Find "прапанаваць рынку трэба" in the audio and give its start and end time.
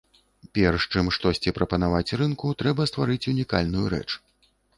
1.57-2.89